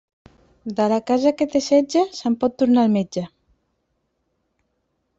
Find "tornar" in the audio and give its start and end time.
2.63-2.89